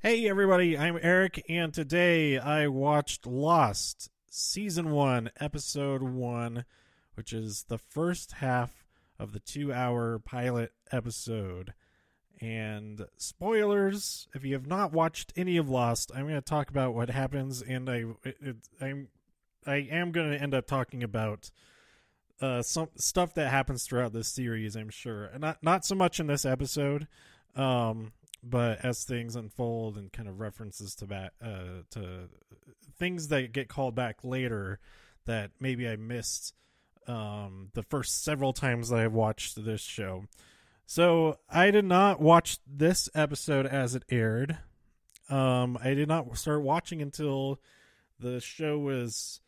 [0.00, 6.64] Hey everybody, I'm Eric, and today I watched Lost Season 1, Episode 1,
[7.14, 8.84] which is the first half
[9.18, 11.74] of the two hour pilot episode.
[12.40, 16.94] And spoilers, if you have not watched any of Lost, I'm going to talk about
[16.94, 19.08] what happens, and I, it, I'm,
[19.66, 21.50] I am going to end up talking about
[22.40, 24.76] uh, some stuff that happens throughout this series.
[24.76, 27.08] I'm sure, not not so much in this episode.
[27.56, 28.12] Um,
[28.42, 32.28] but as things unfold and kind of references to that uh, to
[32.98, 34.78] things that get called back later
[35.26, 36.54] that maybe I missed
[37.06, 40.24] um, the first several times that I've watched this show.
[40.86, 44.58] So I did not watch this episode as it aired.
[45.28, 47.60] Um, I did not start watching until
[48.18, 49.40] the show was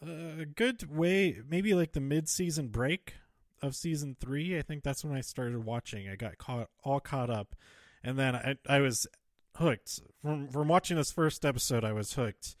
[0.00, 3.14] a good way, maybe like the mid-season break
[3.60, 4.56] of season three.
[4.56, 6.08] I think that's when I started watching.
[6.08, 7.56] I got caught all caught up
[8.04, 9.06] and then I I was
[9.56, 11.84] hooked from from watching this first episode.
[11.84, 12.56] I was hooked,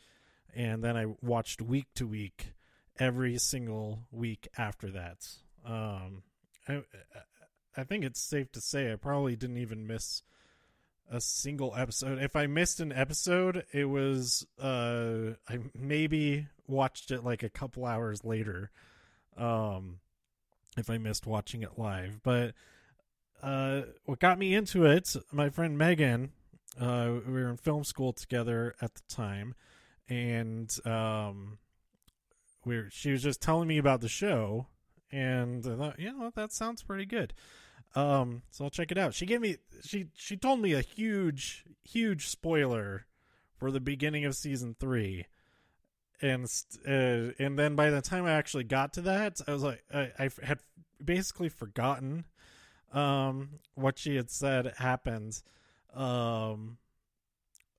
[0.54, 2.54] and then I watched week to week,
[2.98, 5.28] every single week after that.
[5.64, 6.22] Um,
[6.68, 6.82] I
[7.76, 10.22] I think it's safe to say I probably didn't even miss
[11.10, 12.18] a single episode.
[12.18, 17.84] If I missed an episode, it was uh I maybe watched it like a couple
[17.84, 18.70] hours later.
[19.36, 19.98] Um
[20.76, 22.54] if I missed watching it live, but
[23.42, 26.32] uh, what got me into it, my friend Megan,
[26.80, 29.54] uh, we were in film school together at the time,
[30.08, 31.58] and um,
[32.64, 34.66] we were, she was just telling me about the show,
[35.12, 37.34] and I thought, you know, that sounds pretty good.
[37.94, 39.14] Um, so I'll check it out.
[39.14, 43.06] She gave me she she told me a huge huge spoiler
[43.56, 45.26] for the beginning of season three,
[46.20, 46.44] and
[46.88, 50.10] uh, and then by the time I actually got to that, I was like, I,
[50.18, 50.58] I had
[51.02, 52.24] basically forgotten
[52.94, 55.42] um what she had said happened
[55.94, 56.78] um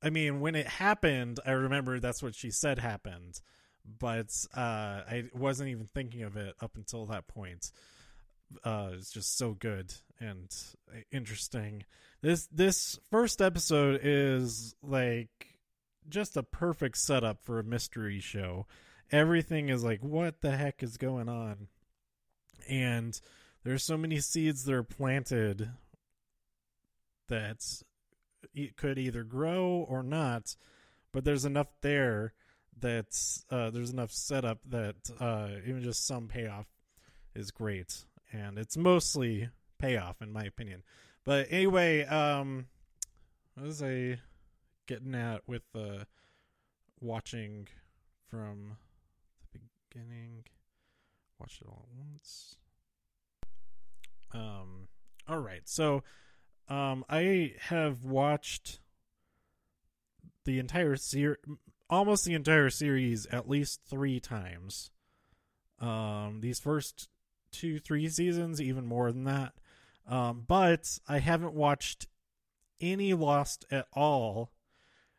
[0.02, 3.40] i mean when it happened i remember that's what she said happened
[4.00, 7.72] but uh i wasn't even thinking of it up until that point.
[8.64, 10.50] Uh it's just so good and
[11.12, 11.84] interesting.
[12.22, 15.60] This this first episode is like
[16.08, 18.68] just a perfect setup for a mystery show.
[19.12, 21.68] Everything is like what the heck is going on?
[22.68, 23.20] And
[23.66, 25.72] there's so many seeds that are planted
[27.28, 27.82] that
[28.54, 30.56] it could either grow or not,
[31.12, 32.34] but there's enough there
[32.80, 33.08] that
[33.50, 36.68] uh, there's enough setup that uh, even just some payoff
[37.34, 39.50] is great, and it's mostly
[39.80, 40.84] payoff in my opinion.
[41.24, 42.68] But anyway, um,
[43.56, 44.20] what was I
[44.86, 46.04] getting at with uh,
[47.02, 47.68] watching
[48.30, 48.78] from
[49.52, 49.60] the
[49.90, 50.44] beginning?
[51.40, 52.58] Watch it all at once.
[54.36, 54.88] Um,
[55.28, 56.04] all right, so
[56.68, 58.80] um, I have watched
[60.44, 61.38] the entire series,
[61.90, 64.92] almost the entire series, at least three times.
[65.80, 67.08] Um, these first
[67.52, 69.54] two, three seasons, even more than that.
[70.08, 72.08] Um, but I haven't watched
[72.82, 74.52] any Lost at all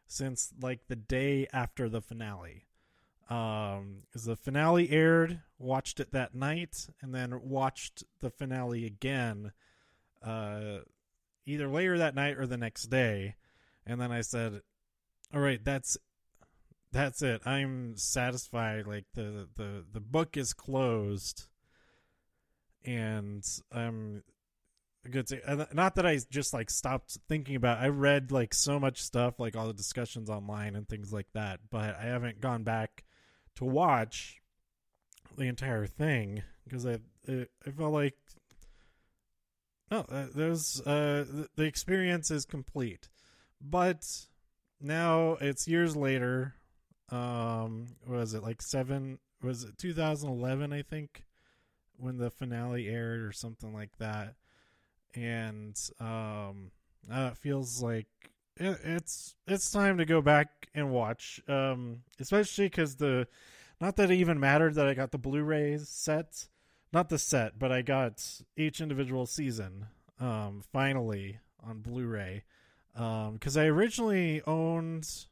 [0.06, 2.66] since like the day after the finale.
[3.28, 9.53] Um, the finale aired, watched it that night, and then watched the finale again,
[10.22, 10.78] uh,
[11.44, 13.34] either later that night or the next day.
[13.84, 14.62] And then I said,
[15.34, 15.97] "All right, that's
[16.92, 17.42] that's it.
[17.44, 18.87] I'm satisfied.
[18.87, 21.47] Like the the the book is closed,
[22.84, 24.22] and I'm
[25.10, 27.78] good to not that I just like stopped thinking about.
[27.78, 31.60] I read like so much stuff, like all the discussions online and things like that,
[31.70, 33.04] but I haven't gone back
[33.56, 34.41] to watch
[35.37, 38.15] the entire thing because I it, I felt like
[39.91, 43.09] no, uh, there's uh the, the experience is complete,
[43.61, 44.05] but
[44.81, 46.55] now it's years later.
[47.09, 49.19] Um, was it like seven?
[49.43, 50.73] Was it 2011?
[50.73, 51.25] I think
[51.97, 54.34] when the finale aired or something like that,
[55.15, 56.73] and um,
[57.11, 58.09] uh, it feels like
[58.56, 61.41] it, it's it's time to go back and watch.
[61.49, 63.26] Um, especially because the
[63.81, 66.49] not that it even mattered that I got the Blu-rays set,
[66.93, 68.25] not the set, but I got
[68.56, 69.87] each individual season.
[70.19, 72.44] Um, finally on Blu-ray,
[72.94, 75.26] because um, I originally owned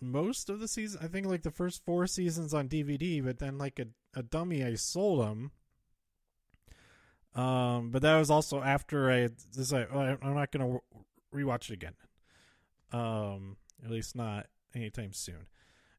[0.00, 1.00] most of the season.
[1.02, 3.86] I think like the first four seasons on DVD, but then like a,
[4.18, 5.50] a dummy, I sold them.
[7.34, 9.28] Um, but that was also after I
[9.92, 10.78] oh, I'm not gonna
[11.34, 11.94] rewatch it again.
[12.92, 15.46] Um, at least not anytime soon.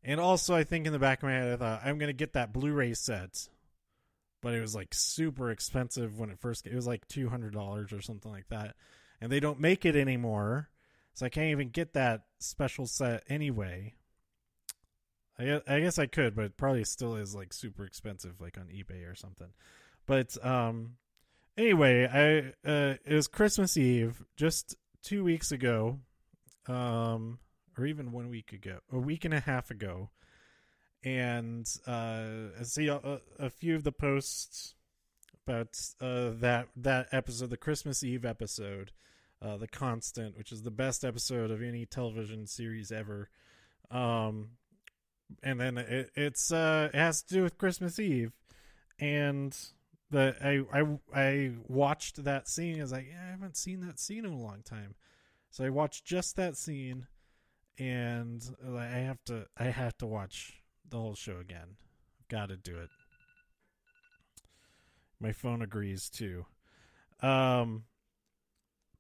[0.03, 2.33] And also, I think in the back of my head, I thought I'm gonna get
[2.33, 3.49] that Blu-ray set,
[4.41, 6.65] but it was like super expensive when it first.
[6.65, 8.75] It was like two hundred dollars or something like that,
[9.19, 10.69] and they don't make it anymore.
[11.13, 13.95] so I can't even get that special set anyway.
[15.37, 18.57] I guess, I guess I could, but it probably still is like super expensive, like
[18.57, 19.49] on eBay or something.
[20.05, 20.95] But um,
[21.57, 25.99] anyway, I uh, it was Christmas Eve just two weeks ago,
[26.67, 27.39] um,
[27.77, 30.09] or even one week ago, a week and a half ago,
[31.03, 34.75] and uh, I see a, a few of the posts
[35.47, 35.69] about
[36.01, 38.91] uh, that that episode, the Christmas Eve episode,
[39.41, 43.29] uh, the Constant, which is the best episode of any television series ever.
[43.89, 44.49] Um,
[45.43, 48.33] and then it, it's uh, it has to do with Christmas Eve,
[48.99, 49.57] and
[50.09, 52.79] the I I I watched that scene.
[52.79, 54.95] I was like, yeah, I haven't seen that scene in a long time,
[55.49, 57.07] so I watched just that scene,
[57.77, 58.43] and
[58.77, 61.77] I have to I have to watch the whole show again.
[62.29, 62.89] Got to do it.
[65.19, 66.45] My phone agrees too.
[67.21, 67.83] Um,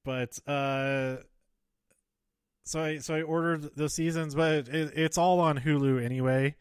[0.03, 1.17] but uh,
[2.63, 6.55] so I so I ordered the seasons, but it, it's all on Hulu anyway.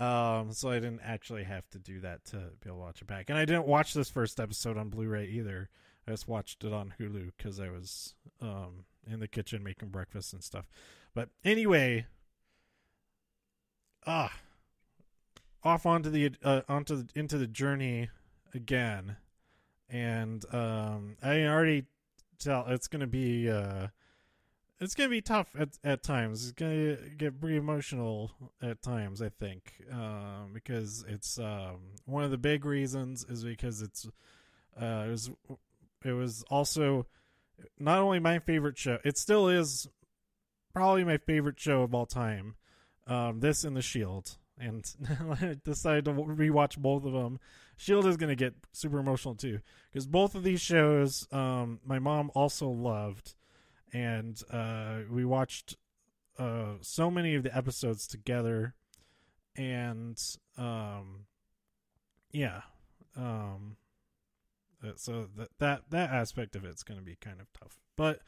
[0.00, 3.06] Um, so I didn't actually have to do that to be able to watch it
[3.06, 5.68] back, and I didn't watch this first episode on Blu-ray either.
[6.08, 10.32] I just watched it on Hulu because I was um in the kitchen making breakfast
[10.32, 10.64] and stuff.
[11.14, 12.06] But anyway,
[14.06, 14.32] ah,
[15.62, 18.08] off onto the uh, onto the, into the journey
[18.54, 19.16] again,
[19.90, 21.84] and um, I already
[22.38, 23.88] tell it's gonna be uh,
[24.80, 26.42] it's gonna be tough at at times.
[26.42, 28.32] It's gonna get pretty emotional
[28.62, 29.20] at times.
[29.20, 34.06] I think um, because it's um, one of the big reasons is because it's
[34.80, 35.30] uh, it was
[36.04, 37.06] it was also
[37.78, 38.98] not only my favorite show.
[39.04, 39.86] It still is
[40.72, 42.54] probably my favorite show of all time.
[43.06, 44.88] Um, this and The Shield, and
[45.40, 47.38] I decided to rewatch both of them.
[47.76, 49.60] Shield is gonna get super emotional too
[49.92, 53.34] because both of these shows, um, my mom also loved,
[53.92, 55.76] and uh, we watched
[56.38, 58.74] uh, so many of the episodes together,
[59.56, 60.20] and
[60.56, 61.26] um,
[62.30, 62.62] yeah,
[63.16, 63.76] um,
[64.96, 68.20] so that that that aspect of it's going to be kind of tough, but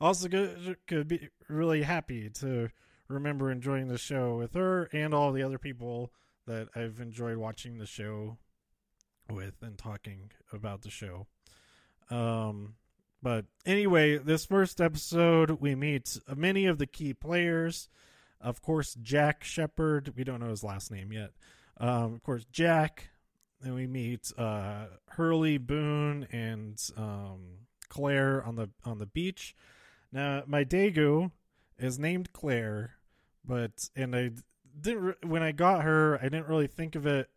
[0.00, 2.70] also could, could be really happy to
[3.08, 6.12] remember enjoying the show with her and all the other people
[6.46, 8.38] that I've enjoyed watching the show
[9.30, 11.26] with and talking about the show.
[12.10, 12.74] Um,
[13.22, 17.88] but anyway, this first episode, we meet many of the key players.
[18.40, 20.14] Of course, Jack Shephard.
[20.16, 21.32] We don't know his last name yet.
[21.78, 23.10] Um, of course, Jack.
[23.60, 29.56] Then we meet uh, Hurley, Boone, and um, Claire on the on the beach.
[30.12, 31.32] Now, my degu
[31.76, 32.94] is named Claire,
[33.44, 34.30] but and I
[34.80, 37.28] didn't when I got her, I didn't really think of it.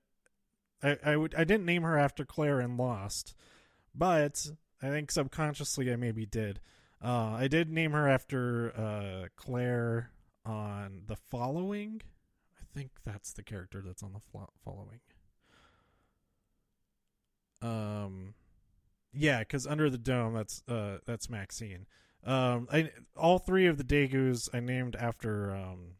[0.83, 3.35] I I didn't name her after Claire and Lost,
[3.95, 4.47] but
[4.81, 6.59] I think subconsciously I maybe did.
[7.03, 10.11] Uh, I did name her after uh, Claire
[10.45, 12.01] on the following.
[12.59, 14.99] I think that's the character that's on the following.
[17.61, 18.33] Um,
[19.13, 21.85] yeah, because under the dome, that's uh, that's Maxine.
[22.23, 25.95] Um, I all three of the degus I named after um,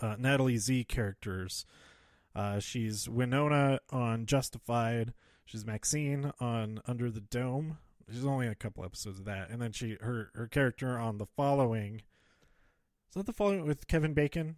[0.00, 1.64] uh, Natalie Zea characters.
[2.34, 5.12] Uh, she's Winona on Justified.
[5.44, 7.78] She's Maxine on Under the Dome.
[8.10, 11.26] She's only a couple episodes of that, and then she her her character on the
[11.26, 11.96] following.
[13.08, 14.56] Is that the following with Kevin Bacon?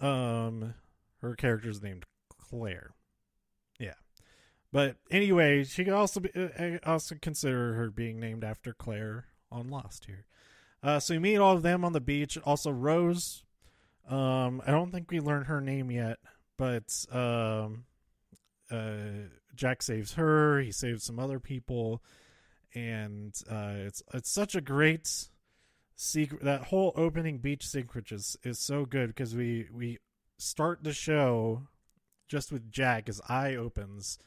[0.00, 0.74] Um,
[1.22, 2.04] her character's named
[2.38, 2.90] Claire.
[3.78, 3.94] Yeah,
[4.72, 9.68] but anyway, she could also be I also consider her being named after Claire on
[9.68, 10.26] Lost here.
[10.82, 12.38] Uh, so we meet all of them on the beach.
[12.44, 13.42] Also Rose.
[14.08, 16.18] Um, I don't think we learned her name yet,
[16.56, 17.84] but um,
[18.70, 20.60] uh, Jack saves her.
[20.60, 22.02] He saves some other people,
[22.74, 25.28] and uh, it's it's such a great
[25.94, 26.42] secret.
[26.42, 29.98] That whole opening beach sequence is is so good because we we
[30.38, 31.62] start the show
[32.28, 33.06] just with Jack.
[33.06, 34.18] His eye opens,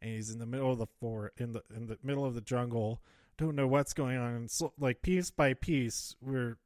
[0.00, 2.40] and he's in the middle of the floor in the in the middle of the
[2.40, 3.00] jungle.
[3.36, 4.34] Don't know what's going on.
[4.34, 6.56] And so, like piece by piece, we're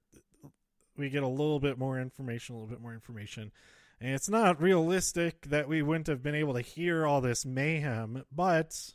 [0.97, 3.53] we get a little bit more information, a little bit more information
[4.01, 8.25] and it's not realistic that we wouldn't have been able to hear all this mayhem,
[8.31, 8.95] but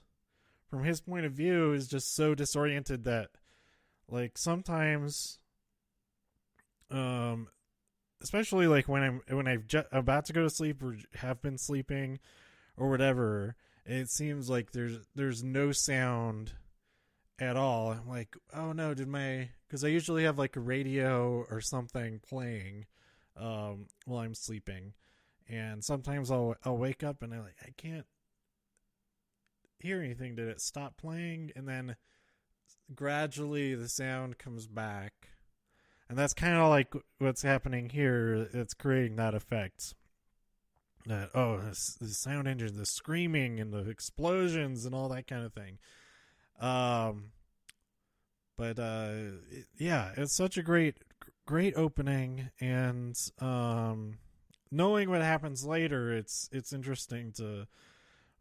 [0.69, 3.29] from his point of view is just so disoriented that
[4.07, 5.39] like sometimes
[6.89, 7.48] um
[8.22, 11.57] especially like when I'm when I'm ju- about to go to sleep or have been
[11.57, 12.19] sleeping
[12.77, 13.55] or whatever,
[13.86, 16.53] it seems like there's there's no sound
[17.39, 17.91] at all.
[17.91, 22.22] I'm like, oh no, did my because I usually have like a radio or something
[22.27, 22.86] playing
[23.38, 24.94] um, while I'm sleeping,
[25.50, 28.06] and sometimes I'll I'll wake up and I like I can't
[29.80, 30.36] hear anything.
[30.36, 31.52] Did it stop playing?
[31.56, 31.96] And then
[32.96, 35.30] gradually the sound comes back,
[36.10, 38.48] and that's kind of like what's happening here.
[38.54, 39.94] It's creating that effect.
[41.06, 45.54] That oh, the sound engine, the screaming and the explosions and all that kind of
[45.54, 45.80] thing.
[46.62, 47.32] Um,
[48.58, 49.10] but uh,
[49.52, 50.98] it, yeah, it's such a great,
[51.46, 54.18] great opening, and um,
[54.72, 57.68] knowing what happens later, it's it's interesting to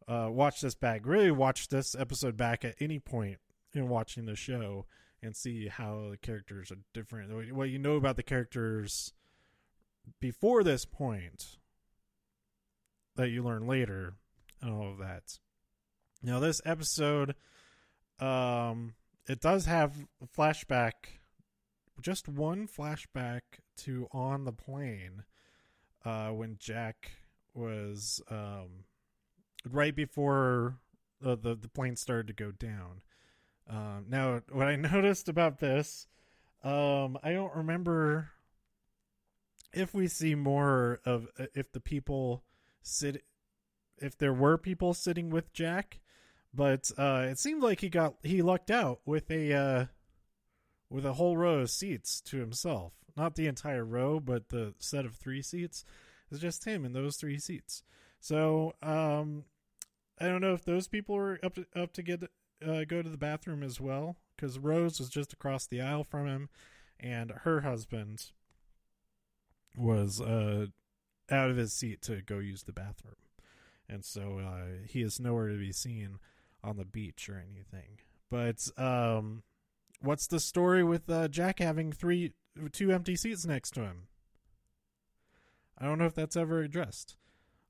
[0.09, 1.03] uh, watch this back.
[1.05, 3.39] Really, watch this episode back at any point
[3.75, 4.87] in watching the show
[5.23, 7.55] and see how the characters are different.
[7.55, 9.13] What you know about the characters
[10.21, 11.59] before this point
[13.17, 14.15] that you learn later
[14.61, 15.39] and all of that.
[16.23, 17.35] Now this episode
[18.19, 18.95] um
[19.29, 20.93] it does have a flashback
[22.03, 23.41] just one flashback
[23.79, 25.25] to on the plane
[26.05, 27.13] uh when Jack
[27.55, 28.85] was um
[29.69, 30.79] right before
[31.25, 33.03] uh, the the plane started to go down.
[33.69, 36.07] Um now what I noticed about this
[36.63, 38.31] um I don't remember
[39.73, 42.45] if we see more of uh, if the people
[42.83, 43.25] sit
[43.99, 46.01] if there were people sitting with Jack,
[46.53, 49.87] but uh, it seemed like he got he lucked out with a uh,
[50.93, 52.93] with a whole row of seats to himself.
[53.17, 55.85] Not the entire row, but the set of three seats
[56.31, 57.83] is just him in those three seats.
[58.21, 59.45] So um,
[60.21, 62.23] I don't know if those people were up to, up to get
[62.67, 66.27] uh, go to the bathroom as well, because Rose was just across the aisle from
[66.27, 66.49] him,
[67.01, 68.31] and her husband
[69.77, 70.67] was uh,
[71.31, 73.17] out of his seat to go use the bathroom.
[73.89, 76.19] And so uh, he is nowhere to be seen
[76.63, 77.99] on the beach or anything.
[78.31, 79.43] But um,
[80.03, 82.33] what's the story with uh, Jack having three,
[82.73, 84.09] two empty seats next to him?
[85.79, 87.17] I don't know if that's ever addressed.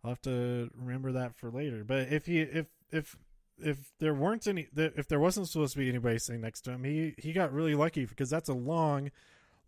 [0.04, 1.84] I'll have to remember that for later.
[1.84, 3.16] But if he, if if
[3.58, 6.84] if there weren't any, if there wasn't supposed to be anybody sitting next to him,
[6.84, 9.10] he he got really lucky because that's a long,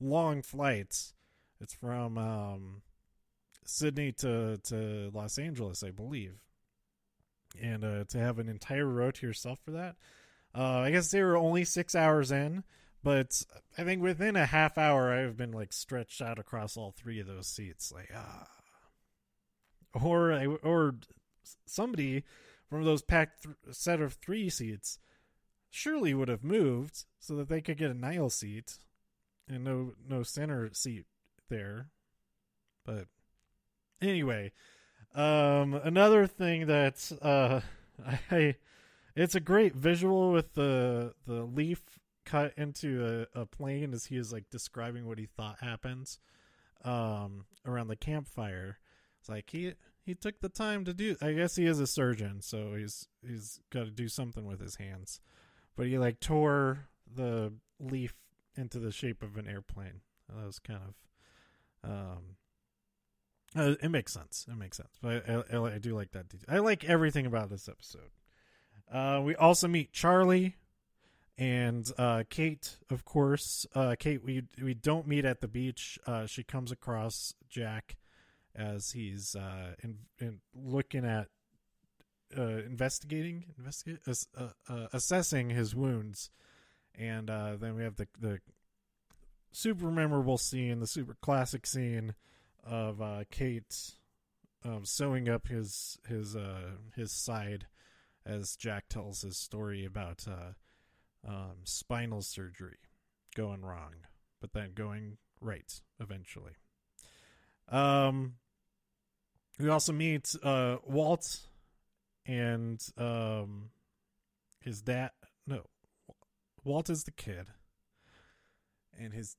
[0.00, 1.12] long flight.
[1.60, 2.82] It's from um,
[3.64, 6.34] Sydney to to Los Angeles, I believe,
[7.60, 9.96] and uh, to have an entire row to yourself for that.
[10.54, 12.64] Uh, I guess they were only six hours in,
[13.02, 13.42] but
[13.76, 17.26] I think within a half hour, I've been like stretched out across all three of
[17.26, 18.46] those seats, like ah,
[19.92, 20.32] or
[20.62, 20.94] or
[21.66, 22.24] somebody
[22.68, 24.98] from those packed th- set of three seats
[25.70, 28.78] surely would have moved so that they could get a Nile seat
[29.48, 31.04] and no no center seat
[31.48, 31.88] there,
[32.86, 33.06] but
[34.04, 34.52] Anyway,
[35.14, 37.60] um, another thing that uh,
[38.30, 38.56] I,
[39.16, 41.82] it's a great visual with the the leaf
[42.24, 46.18] cut into a, a plane as he is like describing what he thought happens
[46.84, 48.78] um, around the campfire.
[49.20, 51.16] It's like he he took the time to do.
[51.20, 54.76] I guess he is a surgeon, so he's he's got to do something with his
[54.76, 55.20] hands.
[55.76, 58.14] But he like tore the leaf
[58.56, 60.00] into the shape of an airplane.
[60.28, 62.36] That was kind of um,
[63.56, 64.46] uh, it makes sense.
[64.50, 64.98] It makes sense.
[65.00, 66.46] But I, I, I, do like that detail.
[66.48, 68.10] I like everything about this episode.
[68.92, 70.56] Uh, we also meet Charlie
[71.36, 73.66] and uh, Kate, of course.
[73.74, 75.98] Uh, Kate, we we don't meet at the beach.
[76.06, 77.96] Uh, she comes across Jack
[78.54, 81.28] as he's uh, in, in looking at
[82.36, 83.98] investigating, investigate,
[84.92, 86.30] assessing his wounds,
[86.96, 88.40] and then we have the the
[89.50, 92.14] super memorable scene, the super classic scene
[92.64, 93.92] of Kate
[94.64, 96.36] um, sewing up his his
[96.94, 97.66] his side
[98.26, 100.52] as Jack tells his story about uh,
[101.26, 102.78] um, spinal surgery
[103.34, 103.94] going wrong,
[104.40, 106.52] but then going right eventually.
[107.68, 108.34] Um,
[109.58, 111.40] we also meet uh, Walt
[112.26, 113.70] and um,
[114.60, 115.10] his dad.
[115.46, 115.62] No,
[116.64, 117.46] Walt is the kid,
[118.98, 119.36] and his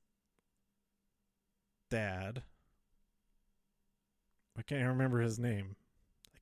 [1.89, 2.43] dad
[4.57, 5.75] I can't remember his name.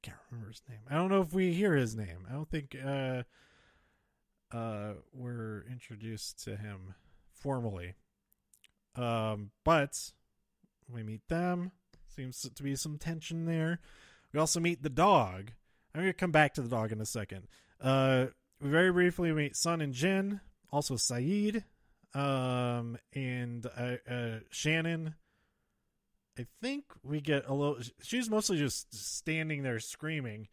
[0.03, 0.79] Can't remember his name.
[0.89, 2.27] I don't know if we hear his name.
[2.29, 3.23] I don't think uh,
[4.51, 6.93] uh, we're introduced to him
[7.33, 7.95] formally.
[8.95, 10.11] Um, but
[10.91, 11.71] we meet them.
[12.15, 13.79] Seems to be some tension there.
[14.33, 15.51] We also meet the dog.
[15.95, 17.47] I'm going to come back to the dog in a second.
[17.81, 18.27] Uh,
[18.61, 20.41] we very briefly meet Sun and Jin,
[20.71, 21.63] also Sayid,
[22.13, 25.15] um, and uh, uh, Shannon
[26.37, 27.77] I think we get a little.
[28.01, 30.47] She's mostly just standing there screaming.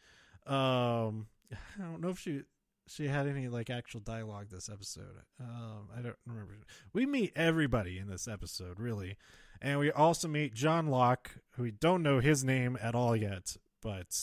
[0.46, 2.42] Um, I don't know if she
[2.86, 5.22] she had any like actual dialogue this episode.
[5.38, 6.54] Um, I don't remember.
[6.92, 9.16] We meet everybody in this episode, really,
[9.62, 13.56] and we also meet John Locke, who we don't know his name at all yet,
[13.80, 14.18] but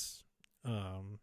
[0.63, 1.19] um,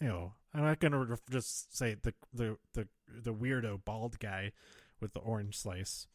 [0.00, 4.52] you know, I'm not gonna just say the the the the weirdo bald guy
[5.00, 6.06] with the orange slice.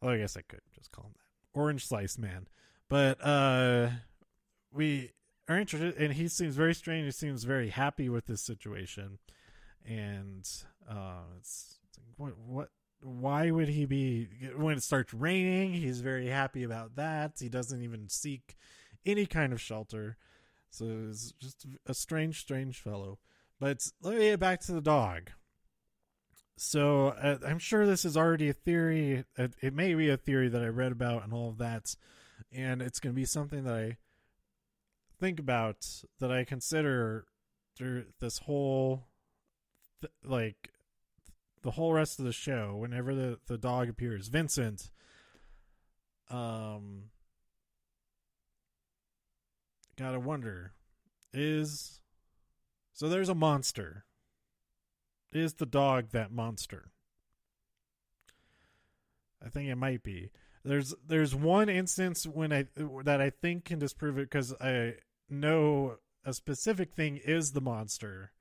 [0.00, 1.58] Although I guess I could just call him that.
[1.58, 2.46] Orange Slice Man.
[2.88, 3.90] But uh,
[4.72, 5.12] we
[5.48, 7.04] are interested, and he seems very strange.
[7.04, 9.18] He seems very happy with this situation,
[9.84, 10.48] and
[10.88, 12.68] uh, it's, it's like, what what
[13.00, 17.32] why would he be when it starts raining he's very happy about that.
[17.38, 18.56] He doesn't even seek
[19.06, 20.16] any kind of shelter.
[20.70, 23.18] So it's just a strange strange fellow.
[23.60, 25.30] But let me get back to the dog.
[26.56, 30.48] So uh, i'm sure this is already a theory it, it may be a theory
[30.48, 31.94] that i read about and all of that
[32.52, 33.96] and it's going to be something that i
[35.20, 35.86] think about
[36.20, 37.26] that i consider
[37.76, 39.04] through this whole
[40.00, 40.70] th- like
[41.62, 44.90] the whole rest of the show, whenever the, the dog appears, Vincent,
[46.30, 47.10] um,
[49.96, 50.72] gotta wonder,
[51.32, 52.00] is
[52.92, 54.04] so there's a monster.
[55.30, 56.90] Is the dog that monster?
[59.44, 60.30] I think it might be.
[60.68, 62.66] There's there's one instance when I
[63.04, 64.94] that I think can disprove it because I
[65.30, 68.32] know a specific thing is the monster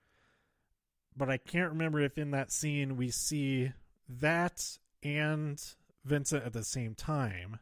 [1.17, 3.71] but I can't remember if in that scene we see
[4.07, 5.61] that and
[6.05, 7.59] Vincent at the same time.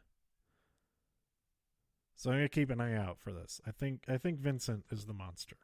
[2.14, 3.60] So I'm gonna keep an eye out for this.
[3.66, 5.56] I think I think Vincent is the monster,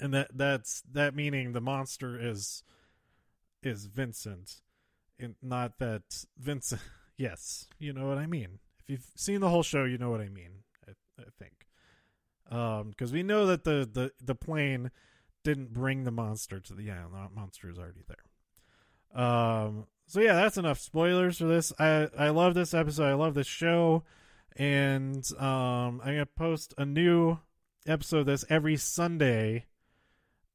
[0.00, 2.62] and that that's that meaning the monster is
[3.62, 4.60] is Vincent,
[5.18, 6.80] and not that Vincent.
[7.16, 8.58] Yes, you know what I mean.
[8.80, 10.62] If you've seen the whole show, you know what I mean.
[10.86, 11.66] I, I think,
[12.44, 14.90] because um, we know that the the the plane
[15.42, 17.14] didn't bring the monster to the island.
[17.14, 19.22] The monster is already there.
[19.22, 21.72] Um, so yeah, that's enough spoilers for this.
[21.78, 23.08] I I love this episode.
[23.08, 24.02] I love this show,
[24.56, 27.38] and um, I'm gonna post a new
[27.86, 29.66] episode of this every Sunday.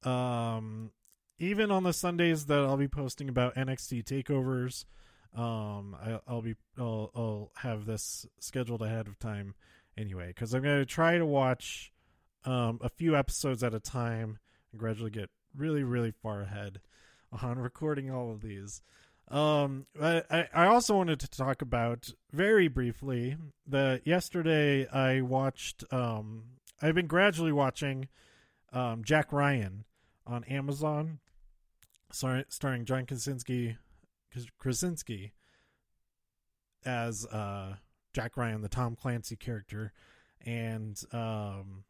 [0.03, 0.91] Um,
[1.39, 4.85] even on the Sundays that I'll be posting about NXT takeovers.
[5.35, 9.53] Um, I, I'll be I'll I'll have this scheduled ahead of time
[9.97, 11.91] anyway because I'm gonna try to watch
[12.45, 14.39] um a few episodes at a time
[14.71, 16.79] and gradually get really, really far ahead
[17.41, 18.81] on recording all of these.
[19.29, 23.37] Um, I, I also wanted to talk about very briefly
[23.67, 26.45] that yesterday I watched, um,
[26.81, 28.07] I've been gradually watching,
[28.73, 29.85] um, Jack Ryan
[30.25, 31.19] on Amazon,
[32.11, 33.77] starring, starring John Krasinski,
[34.57, 35.33] Krasinski
[36.85, 37.75] as, uh,
[38.13, 39.93] Jack Ryan, the Tom Clancy character.
[40.45, 41.83] And, um,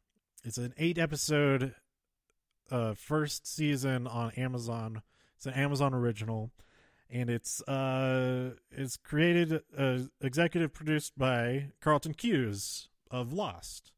[0.43, 1.75] it's an eight episode
[2.71, 5.01] uh, first season on Amazon.
[5.35, 6.51] It's an Amazon original,
[7.09, 13.91] and it's uh, it's created, uh, executive produced by Carlton Cuse of Lost.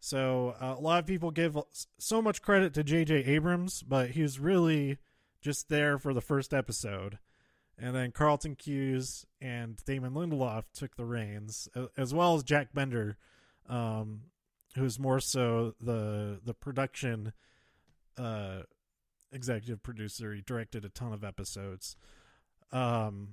[0.00, 1.58] So uh, a lot of people give
[1.98, 3.24] so much credit to J.J.
[3.24, 4.98] Abrams, but he was really
[5.40, 7.18] just there for the first episode.
[7.80, 13.18] And then Carlton Cuse and Damon Lindelof took the reins, as well as Jack Bender,
[13.68, 14.22] um,
[14.74, 17.32] who's more so the the production
[18.16, 18.62] uh,
[19.32, 20.34] executive producer.
[20.34, 21.96] He directed a ton of episodes.
[22.72, 23.28] Um,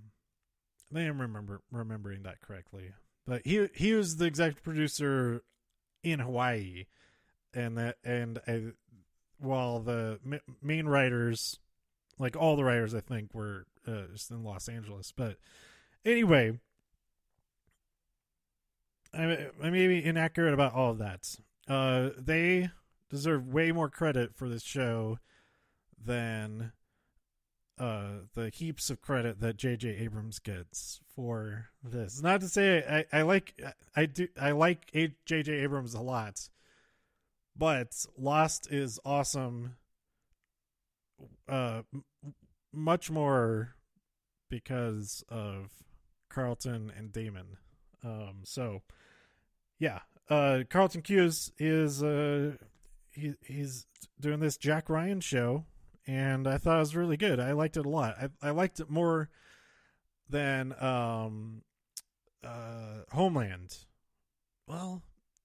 [0.95, 2.91] I am remember remembering that correctly,
[3.25, 5.43] but he he was the executive producer
[6.03, 6.85] in Hawaii,
[7.53, 8.71] and that and uh,
[9.39, 10.19] while the
[10.61, 11.59] main writers,
[12.17, 15.11] like all the writers, I think were uh, just in Los Angeles.
[15.15, 15.37] But
[16.03, 16.59] anyway,
[19.13, 21.35] I, I may be inaccurate about all of that.
[21.67, 22.69] Uh, they
[23.09, 25.19] deserve way more credit for this show
[26.03, 26.71] than
[27.77, 29.89] uh, the heaps of credit that J.J.
[29.89, 32.21] Abrams gets for this.
[32.21, 33.61] Not to say I, I like
[33.95, 34.91] I do I like
[35.25, 35.51] J.J.
[35.51, 36.49] Abrams a lot,
[37.55, 39.75] but Lost is awesome.
[41.47, 41.83] Uh,
[42.73, 43.75] much more
[44.49, 45.69] because of
[46.29, 47.57] Carlton and Damon.
[48.03, 48.81] Um, so
[49.79, 52.53] yeah, uh, Carlton Cuse is uh
[53.11, 53.87] he he's
[54.19, 55.65] doing this Jack Ryan show,
[56.05, 57.39] and I thought it was really good.
[57.39, 58.15] I liked it a lot.
[58.19, 59.29] I I liked it more
[60.29, 61.61] than um
[62.43, 63.77] uh Homeland.
[64.67, 65.03] Well,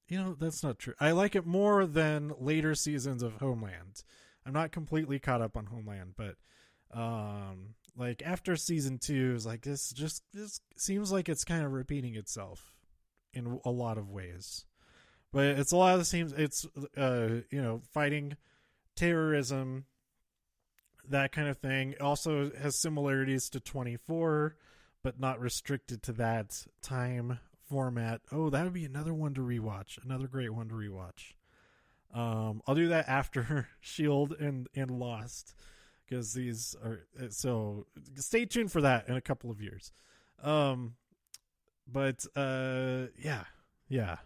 [0.09, 0.95] you know that's not true.
[1.01, 4.03] I like it more than later seasons of Homeland.
[4.47, 6.37] I'm not completely caught up on Homeland, but
[6.93, 11.73] um like after season two is like this just this seems like it's kind of
[11.73, 12.73] repeating itself
[13.33, 14.65] in a lot of ways
[15.33, 16.33] but it's a lot of the same.
[16.37, 18.37] It's uh, you know, fighting
[18.97, 19.87] terrorism,
[21.09, 21.93] that kind of thing.
[21.93, 24.57] It also has similarities to 24,
[25.03, 28.23] but not restricted to that time format.
[28.33, 30.03] Oh, that would be another one to rewatch.
[30.05, 31.35] Another great one to rewatch.
[32.13, 35.55] Um, I'll do that after Shield and and Lost
[36.09, 37.87] because these are so.
[38.17, 39.93] Stay tuned for that in a couple of years.
[40.43, 40.95] Um,
[41.87, 43.45] but uh, yeah,
[43.89, 44.17] yeah.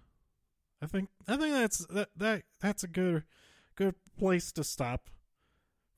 [0.83, 3.25] I think I think that's that that that's a good
[3.75, 5.09] good place to stop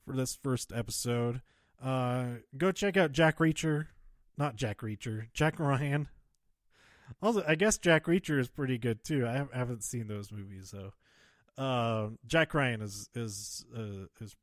[0.05, 1.41] for this first episode.
[1.83, 2.25] Uh,
[2.57, 3.87] go check out Jack Reacher,
[4.37, 6.07] not Jack Reacher, Jack Ryan.
[7.21, 9.27] Also, I guess Jack Reacher is pretty good too.
[9.27, 10.93] I haven't seen those movies though.
[11.57, 14.35] Uh, Jack Ryan is is uh, is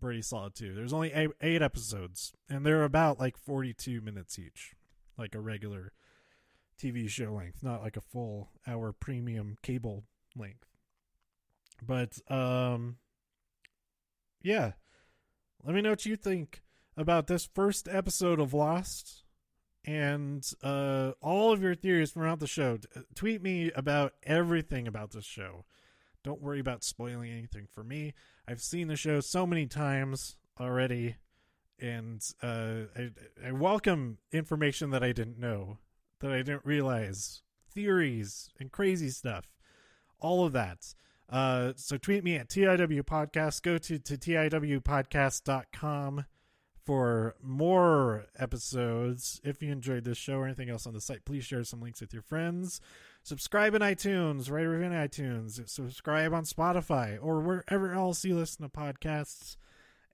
[0.00, 0.74] pretty solid too.
[0.74, 4.74] There's only eight, eight episodes, and they're about like 42 minutes each,
[5.18, 5.92] like a regular
[6.80, 10.04] TV show length, not like a full hour premium cable
[10.36, 10.66] length.
[11.86, 12.96] But um,
[14.42, 14.72] yeah,
[15.64, 16.62] let me know what you think
[16.96, 19.24] about this first episode of Lost
[19.84, 22.78] and uh, all of your theories throughout the show.
[23.14, 25.64] tweet me about everything about this show.
[26.22, 28.12] Don't worry about spoiling anything for me.
[28.46, 31.16] I've seen the show so many times already,
[31.78, 33.10] and uh, I,
[33.46, 35.78] I welcome information that I didn't know,
[36.20, 39.46] that I didn't realize, theories and crazy stuff,
[40.18, 40.94] all of that.
[41.30, 43.62] Uh, so tweet me at TIW Podcast.
[43.62, 46.24] Go to, to TIWpodcast.com
[46.84, 49.40] for more episodes.
[49.44, 52.00] If you enjoyed this show or anything else on the site, please share some links
[52.00, 52.80] with your friends.
[53.22, 58.36] Subscribe in iTunes, write a review in iTunes, subscribe on Spotify or wherever else you
[58.36, 59.56] listen to podcasts.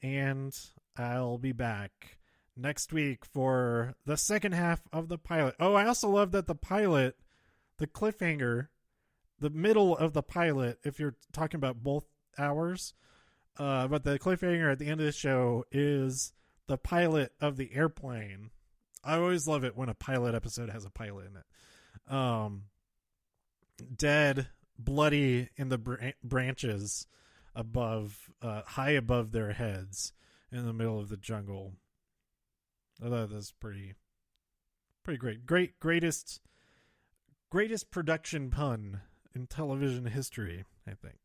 [0.02, 0.56] And
[0.96, 2.18] I'll be back
[2.56, 5.54] next week for the second half of the pilot.
[5.60, 7.16] Oh, I also love that the pilot,
[7.78, 8.68] the cliffhanger,
[9.38, 12.06] the middle of the pilot, if you're talking about both
[12.38, 12.94] hours,
[13.58, 16.32] uh, but the cliffhanger at the end of the show is
[16.66, 18.50] the pilot of the airplane.
[19.04, 22.12] I always love it when a pilot episode has a pilot in it.
[22.12, 22.64] Um,
[23.96, 27.06] dead, bloody in the br- branches
[27.54, 30.12] above, uh, high above their heads
[30.52, 31.74] in the middle of the jungle.
[33.04, 33.94] I thought that's pretty,
[35.04, 35.46] pretty great.
[35.46, 36.40] Great, greatest,
[37.50, 39.00] greatest production pun
[39.34, 40.64] in television history.
[40.86, 41.18] I think,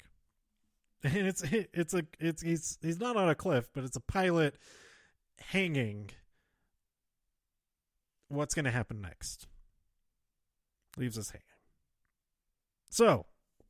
[1.03, 4.55] and it's it's a it's he's he's not on a cliff, but it's a pilot
[5.39, 6.09] hanging.
[8.27, 9.47] What's going to happen next?
[10.97, 11.50] Leaves us hanging.
[12.91, 13.25] So,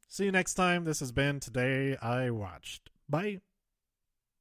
[0.08, 0.84] see you next time.
[0.84, 2.90] This has been Today I Watched.
[3.08, 3.42] Bye.